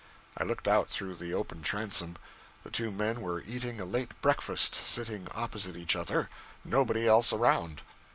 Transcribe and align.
I 0.35 0.43
looked 0.43 0.67
out 0.67 0.89
through 0.89 1.13
the 1.17 1.35
open 1.35 1.61
transom. 1.61 2.15
The 2.63 2.71
two 2.71 2.89
men 2.89 3.21
were 3.21 3.39
eating 3.41 3.79
a 3.79 3.85
late 3.85 4.19
breakfast; 4.19 4.73
sitting 4.73 5.27
opposite 5.35 5.77
each 5.77 5.95
other; 5.95 6.27
nobody 6.65 7.07
else 7.07 7.31
around. 7.31 7.83